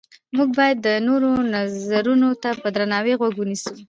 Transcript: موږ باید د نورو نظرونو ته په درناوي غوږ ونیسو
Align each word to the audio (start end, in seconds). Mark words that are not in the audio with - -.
موږ 0.35 0.49
باید 0.59 0.77
د 0.87 0.89
نورو 1.07 1.31
نظرونو 1.55 2.29
ته 2.43 2.49
په 2.61 2.67
درناوي 2.75 3.13
غوږ 3.19 3.33
ونیسو 3.37 3.71